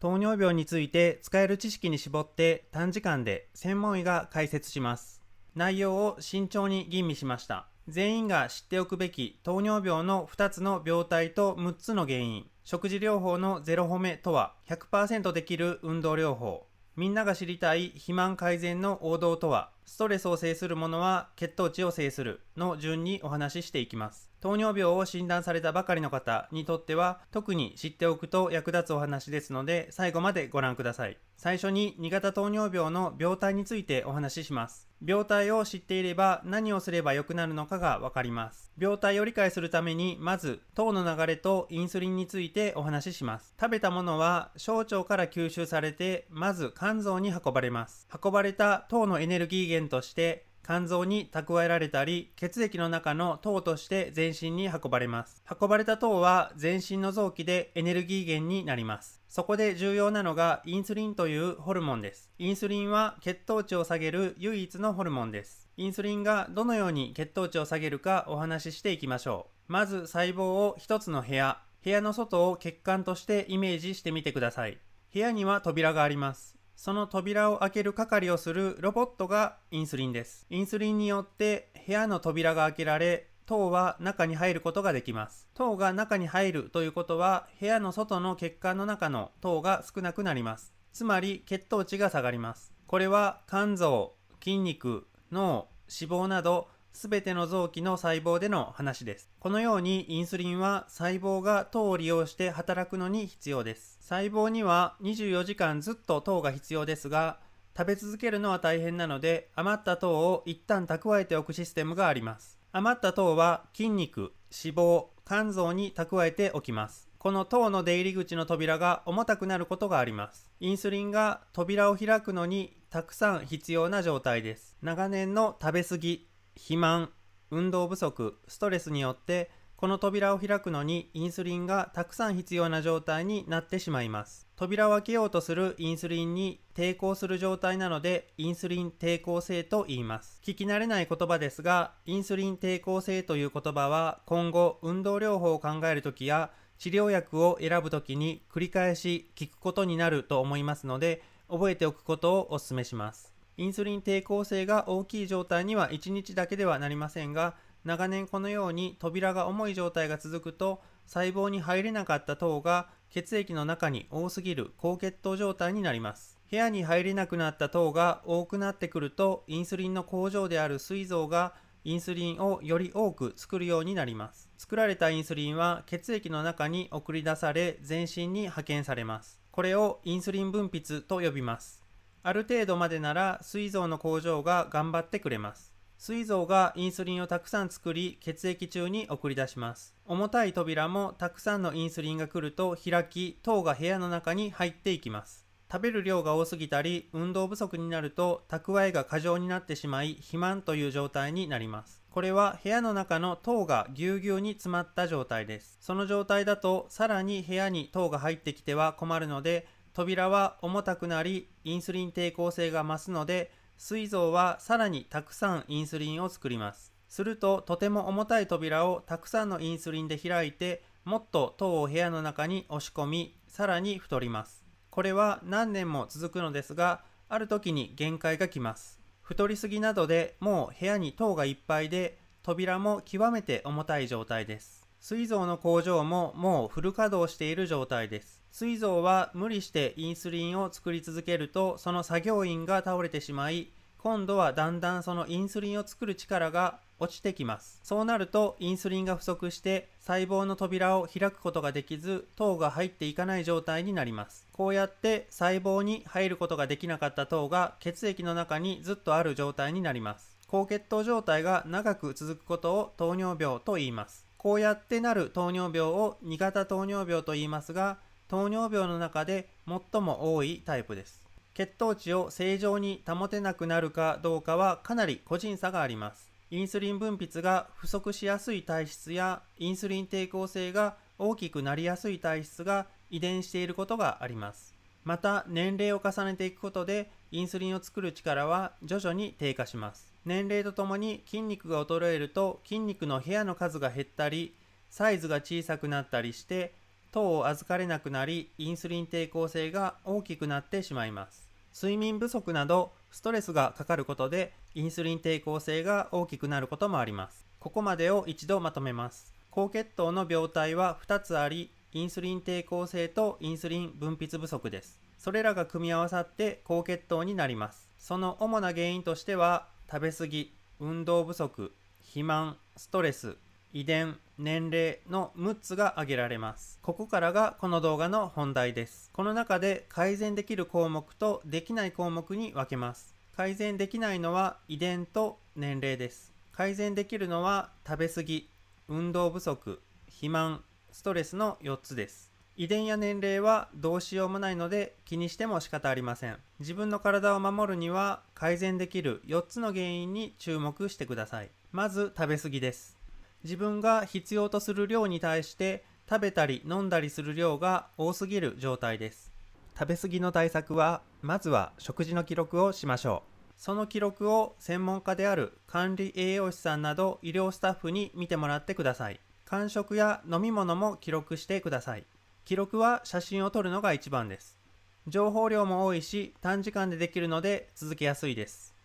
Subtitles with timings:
[0.00, 5.22] 糖尿病について使える知識に絞って短時間で専門医が解説します。
[5.56, 7.66] 内容を慎重に吟味しました。
[7.88, 24.28] 全員が知っておくべき糖尿病の2つの病態と6つの原因、食事療法のゼロ褒めとは100%できる運動療法、みんなが知りたい肥満改善の王道とは、ストレスを制するものは血糖値を制するの順にお話ししていきます。
[24.40, 31.16] 糖尿病を診断されたばかりの方にとっては、特に知っておくと役立つお話ですので、最後までご覧ください。
[31.36, 34.88] 最初に2型糖尿病の病態についてお話しします。
[35.04, 38.72] 病態を知っていれば何をすれば良くなるのかがわかります。
[38.76, 43.54] 病態を理解するために、まず糖の流れとインスリンについてお話しします。
[43.60, 48.08] 食べたものは小腸から吸収されて、まず肝臓に運ばれます。
[48.24, 55.42] 運ばれた糖のエネルギー源として、肝臓に蓄えられたり、血液の中の糖として全身に運ばれます。
[55.48, 59.22] 運ばれた糖は全身の臓器でエネルギー源になります。
[59.28, 62.30] そこで重要なのがインスリンというホルモンです。
[62.38, 65.70] インスリンは血糖値を下げる唯一のホルモンです。
[65.78, 69.72] インスリンがどのように血糖値を下げるかお話ししていきましょう。
[69.72, 74.78] まず細胞を一つの部屋、部屋の外を血管としてイメージしてみてください。
[75.14, 76.57] 部屋には扉があります。
[76.78, 80.46] その扉を開ける係をするロボットがインスリンです。
[80.48, 85.48] インスリンによって部屋の扉が開けられ、糖は中に入ることができます。
[85.54, 90.72] 糖が中に入るということは、部屋の外の血管の中の糖が少なくなります。
[90.92, 92.72] つまり血糖値が下がります。
[92.86, 99.30] これは肝臓、筋肉、脳、脂肪などすべての臓器の細胞での話です。
[99.38, 103.98] このようにインスリンは細胞が糖を利用して働くのに必要です。
[104.00, 107.38] 細胞には24時間ずっと糖が必要ですが、
[107.76, 112.58] 食べ続けるのは大変なので余った糖を一旦蓄えておくシステムがあります。
[112.72, 117.08] 余った糖は筋肉、脂肪、肝臓に蓄えておきます。
[117.18, 120.50] この糖の出入り口の扉が重たくなることがあります。
[120.58, 124.76] インスリンが扉を開くのにたくさん必要な状態です。
[124.82, 126.27] 長年の食べ過ぎ、
[126.58, 127.10] 肥満、
[127.50, 134.48] 運動不足、ストレスによってこの扉を開くのにインスリンがたくさん必要な状態になってしまいます。
[134.56, 140.40] 扉を開けようとするインスリンに抵抗する状態なのでインスリン抵抗性と言います。
[140.42, 153.37] 聞き慣れない言葉ですが、インスリン抵抗性という言葉は今後運動療法を考えるときや治療薬を選ぶときに繰り返し聞くことになると思いますので覚えておくことをお勧めします。
[153.58, 166.38] インスリン抵抗性が大きい状態には1日だけではなりませんが、長年このように扉が重い状態が続くと、細胞に入れなかった糖が血液の中に多すぎる高血糖状態になります。
[166.48, 174.48] 部屋に入れなくなった糖が多くなってくると、インスリンの工場である膵臓がインスリンをより多く作るようになります。
[174.56, 179.40] 作られたインスリンは血液の中に送り出され、全身に派遣されます。
[179.50, 181.77] これをインスリン分泌と呼びます。
[182.22, 185.74] ある程度までなら膵臓の工場が頑張ってくれます。
[185.96, 189.94] 膵臓がインスリンをたくさん作り血液中に送り出します。
[190.06, 195.48] 重たい扉もたくさんのインスリンが来ると開き、糖が部屋の中に入っていきます。
[195.70, 202.02] 食べる量が多すぎたり運動不足になると蓄えが過剰になってしまい肥満という状態になります。
[202.10, 205.76] これは部屋の中の糖がぎゅうぎゅうに詰まった状態です。
[205.80, 209.66] その状態だとさらに部屋に糖が入ってきては困るので
[209.98, 216.92] 扉は重たくなりインスリン抵抗性が増すので膵臓はさらにたくさんインスリンを作ります。
[217.08, 224.64] するととても重たい扉をたくさんのインスリンで開いてもっと糖を部屋の中に押し込みさらに太ります。
[224.90, 229.00] これは何年も続くのですがある時に限界が来ます。
[229.22, 234.86] 太りすぎなどでもう部屋に糖がいっぱいで扉も極めて重たい状態です。
[235.00, 238.37] 膵臓の工場ももうフル稼働している状態です。
[238.52, 247.80] 膵臓は無理してインスリンを作り続けるとその作業員が倒れてしまい今度はだんだんそのインスリンを作る力が落ちてきます。
[247.82, 254.46] そうなるとインスリンが不足して細胞の扉を開くことができず糖が入っていかない状態になります。
[254.52, 260.38] こうやって細胞に入ることができなかった糖が血液の中にずっとある状態になります。
[260.46, 264.26] 高血糖状態が長く続くことを糖尿病と言います。
[264.36, 271.22] こうやってなる糖尿病を2型糖尿病と言いますが糖尿病の中で最も多いタイプです。
[271.54, 276.30] 血糖値を正常に保てなくなるかどうかはかなり個人差があります。
[276.50, 284.74] インスリン分泌が不足しやすい体質やインスリン抵抗性が大きくなりやすい体質が遺伝していることがあります。
[285.04, 290.12] また年齢を重ねていくことでインスリンを作る力は徐々に低下します。
[290.24, 294.54] 年齢とともに筋肉が衰えると筋肉の部屋の数が減ったり
[294.90, 296.74] サイズが小さくなったりして
[297.10, 301.48] 糖を預かれなくなりインスリン抵抗性が大きくなってしまいます。
[301.74, 307.46] 睡眠不足などストレスがかかることでインスリン抵抗性が大きくなることもあります。
[307.58, 309.32] ここまでを一度まとめます。
[309.50, 315.00] 高血糖の病態は2つありインスリン抵抗性とインスリン分泌不足です。
[315.18, 317.88] それらが組み合わさって高血糖になります。
[317.98, 321.72] その主な原因としては食べ過ぎ運動不足
[322.02, 323.36] 肥満ストレス
[323.72, 326.78] 遺伝年齢の6つが挙げられます。
[326.82, 329.10] ここからがこの動画の本題です。
[329.12, 333.14] この中で改善できる項目とできない項目に分けます。
[333.36, 336.32] 改善できないのは遺伝と年齢です。
[336.52, 338.48] 改善できるのは食べ過ぎ
[338.88, 342.32] 運動不足肥満ストレスの4つです。
[342.56, 346.36] 遺伝や年齢はどうしようもないので気にしても仕方ありません。
[346.58, 351.50] 自分の体を守るには改善できる4つの原因に注目してください。
[351.70, 352.97] まず食べ過ぎです。
[353.44, 359.32] 自分が必要とする量に対して食べたり飲んだりする量が多すぎる状態です。
[359.78, 363.38] 食べ過ぎの対策はまずは食事の記録をしましょう。
[363.56, 369.20] その記録を専門家である管理栄養士さんなど医療スタッフに見てもらってください。
[369.44, 372.06] 間食や飲み物も記録してください。
[372.44, 374.58] 記録は写真を撮るのが一番です。
[375.06, 378.77] 情報量も多いし短時間でできるので続けやすいです。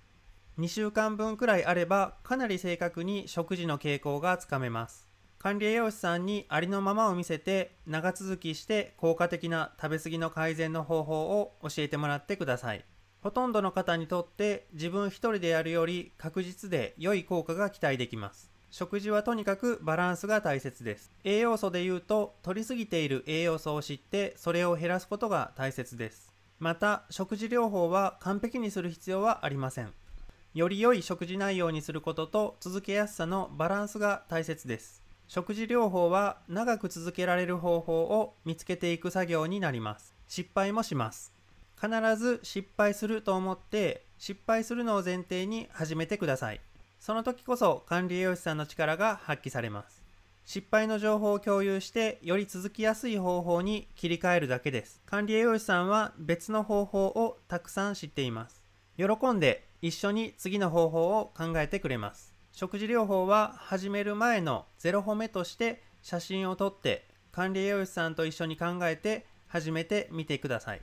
[0.60, 5.08] 2週間分くらいあればかなり正確に食事の傾向がつかめます。
[5.40, 12.86] 管理栄養士さんにありのままを見せて長続きして効果的な食べ過ぎの改善の方法を教えてもらってください。
[13.22, 18.52] ほとんどの方にとって自分一人でやるより確実で良い効果が期待できます。
[18.70, 21.12] 食事はとにかくバランスが大切です。
[21.24, 26.32] 栄養素で言うと摂りすぎている栄養素を知ってそれを減らすことが大切です。
[26.60, 29.92] また食事療法は完璧にする必要はありません。
[30.54, 35.02] より良い食事内容にすることと続けやすさのバランスが大切です。
[35.28, 40.14] 食事療法は長く続けられる方法を見つけていく作業になります。
[40.28, 41.34] 失敗もします。
[41.82, 46.62] 必ず失敗すると思って失敗するのを前提に始めてください。
[47.00, 50.04] その時こそ管理栄養士さんの力が発揮されます。
[50.46, 55.02] 失敗の情報を共有してより続きやすい方法に切り替えるだけです。
[55.08, 58.62] 管理栄養士さんは別の方法をたくさん知っています。
[58.98, 62.34] 喜んで一緒に次の方法を考えてくれます。
[62.54, 70.82] 食事療法は始める前の0歩目として写真を撮って管理栄養士さんと一緒に考えて始めてみてください。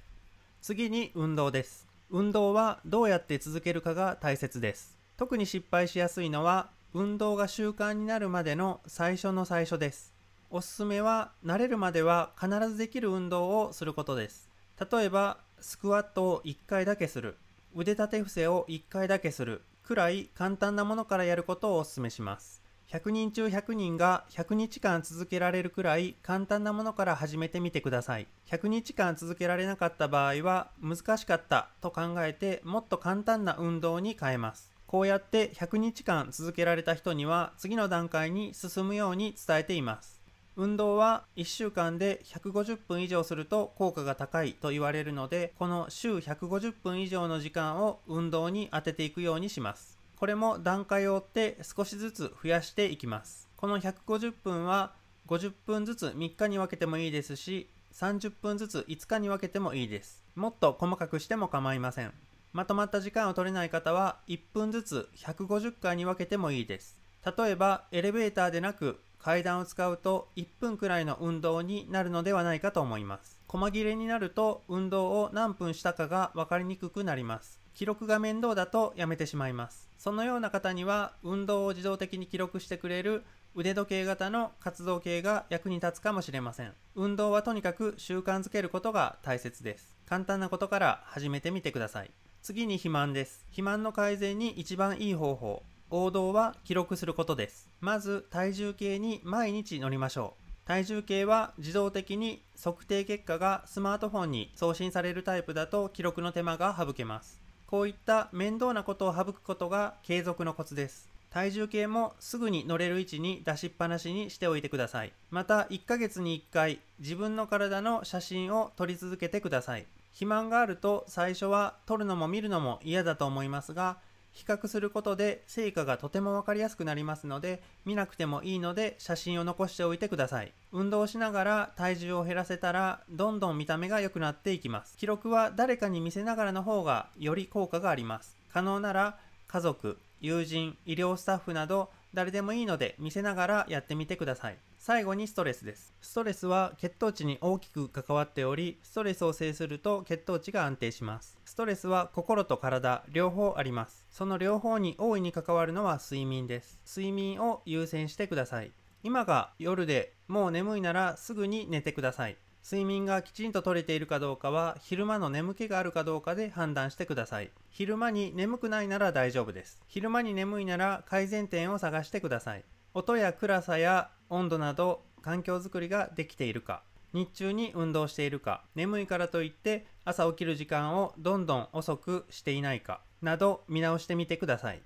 [0.61, 1.89] 次に運動です。
[2.11, 4.99] 運動はどうやって続けるかが大切です。
[5.17, 10.13] 特に失敗しやすいのは運動が習慣になるまでの最初の最初です。
[10.51, 14.51] おすすめは慣れるまでは必ずできる運動をすることです。
[14.93, 17.39] 例えばスクワットを1回だけする。
[17.75, 22.63] 腕立て伏せを1回だけするくらい簡単なものからやることをお勧めします。
[22.91, 28.27] 100人中100人が100日間続けられるくらい簡単なものから始めてみてください。
[28.49, 34.73] 100日間続けられなかった場合は難しかったと考えてもっと簡単な運動に変えます。
[34.89, 40.20] こうやって100日間続けられた人には次の段階に進むように伝えています。
[40.57, 49.99] 運動は1週間で150分以上すると効果が高いと言われるのでこの週150分以上の時間を運動に当てていくようにします。
[50.17, 53.49] これも段階を追って少しずつ増やしていきます。
[53.57, 54.93] この150分は
[55.29, 60.23] 50分ずつ3日に分けてもいいですし30分ずつ5日に分けてもいいです。
[60.35, 62.13] もっと細かくしても構いません。
[62.53, 66.99] まとまった時間を取れない方は1分ずつ150回に分けてもいいです。
[67.25, 73.41] 例えばエレベーターでなく階段を使うと1分くらいの運動になるのではないかと思います。
[73.49, 77.61] 細切れになると運動を何分したかが分かりにくくなります。
[77.75, 79.89] 記録が面倒だとやめてしまいます。
[79.99, 83.23] そのような方には運動を自動的に記録してくれる
[83.55, 86.73] 腕時計型の活動計が役に立つかもしれません。
[86.95, 89.97] 運動はとにかく習慣づけることが大切です。
[90.07, 92.11] 簡単なことから始めてみてください。
[92.43, 93.45] 次に肥満です。
[93.47, 95.63] 肥満の改善に一番いい方法。
[95.91, 97.69] 王道は記録することです。
[97.81, 100.67] まず体重計に毎日乗りましょう。
[100.67, 107.41] 体重計は自動的に測定結果がスマートフォンに送信されるタイプだと記録の手間が省けます。
[107.67, 111.09] こういった面倒なことを省くことが継続のコツです。
[111.31, 115.13] 体重計もすぐに乗れる位置に出しっぱなしにしておいてください。
[115.31, 119.87] また1ヶ月に1回自分の体の写真を撮り続けてください。
[120.13, 123.99] 肥満があると最初は撮るのも見るのも嫌だと思いますが
[124.33, 130.53] 比較することで成果がとても分かりやすくなりますので見なくてもいいので写真を残しておいてください。
[130.73, 134.97] 運動しながら体重を減らせたらどんどん見た目が良くなっていきます。
[134.97, 138.37] 記録は誰かに見せながらの方がより効果があります。
[138.53, 139.19] 可能なら
[139.49, 144.57] 家族友人医療スタッフなど誰でもいいので見せながらやってみてください。
[144.91, 145.95] 最後にストレスです。
[146.01, 151.39] ストレスは血糖値に大きく関わっており、ストレスを制すると血糖値が安定します。
[151.45, 154.05] ストレスは心と体、両方あります。
[154.11, 156.81] その両方に大いに関わるのは睡眠です。
[156.85, 158.73] 睡眠を優先してください。
[159.05, 162.37] 今が夜でもう眠いならすぐに寝てください。
[162.65, 167.53] 睡眠がきちんと取れているかどうかは昼間の眠気があるかどうかで判断してください。
[167.69, 169.81] 昼間に眠くないなら大丈夫です。
[169.87, 172.65] 昼間に眠いなら改善点を探してください。
[172.93, 176.83] 音や暗さや温度など環境づくりができているか
[177.13, 184.83] 日中に運動しているか眠いからといって朝起きる時間をどんどん遅くしていないかなど見直してみてください。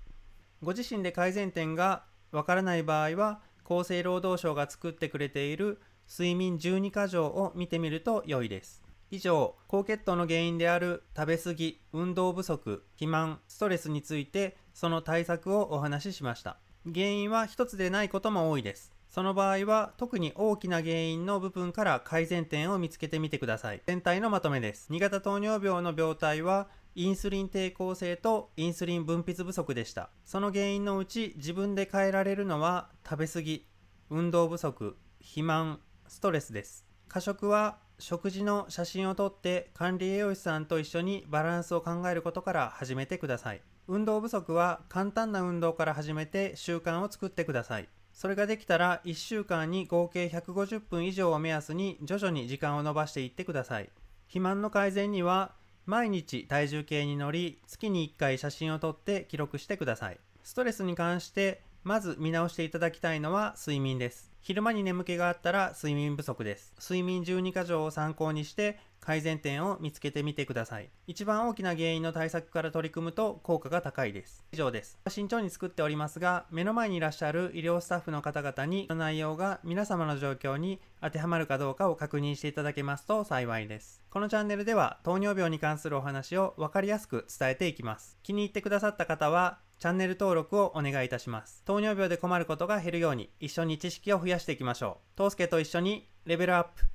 [0.61, 8.83] ご自身で改善点がわからない場合は厚生労働省が作ってくれている睡眠12箇条を見てみると良いです。
[9.09, 16.57] 以上高血糖の原因である食べ過ぎ運動不足肥満ストレスについてその対策をお話ししました。
[16.93, 18.93] 原因は一つでないことも多いです。
[19.09, 23.81] その場合は特に大きな原因の部分から改善点を見つけてみてください。
[23.87, 24.91] 全体のまとめです。
[24.91, 30.09] 2型糖尿病の病態はインスリン抵抗性とインスリン分泌不足でした。
[30.25, 33.65] その原因のうち自分で変えられるのは食べ過ぎ、
[34.09, 36.85] 運動不足、肥満、ストレスです。
[37.07, 43.61] 過食は食事の写真を撮って管理栄養士さんと一緒にバランスを考えることから始めてください。
[43.87, 47.89] 運動不足は簡単な運動から始めて習慣を作ってください。
[48.13, 53.89] それができたら1週間に合計150分以上を目安に徐々に時間を延ばしていってください。
[54.27, 55.53] 肥満の改善には
[55.85, 60.19] 毎日体重計に乗り月に1回写真を撮って記録してください。
[60.43, 64.31] ストレスに関してまず見直していただきたいのは睡眠です。
[64.41, 66.73] 昼間に眠気があったら睡眠不足です。
[66.81, 70.89] 睡眠12箇条を参考にして改善点を見つけてみてください。
[71.05, 74.43] 一番大きな原因の対策から取り組むと効果が高いです。
[74.51, 74.97] 以上です。
[75.09, 84.01] 慎重に作っておりますが、目の前にいらっしゃる医療スタッフの方々に、の内容が皆様の状況に当てはまるかどうかを確認していただけますと幸いです。
[84.09, 88.17] このチャンネルでは糖尿病に関するお話を分かりやすく伝えていきます。
[88.23, 91.61] 気に入ってくださった方は、チャンネル登録をお願いいたします。
[91.63, 95.15] 糖尿病で困ることが減るように一緒に知識を増やしていきましょう。
[95.15, 96.94] トースケと一緒にレベルアップ